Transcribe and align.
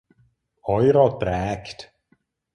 Euro 0.63 1.09
trägt. 1.19 1.93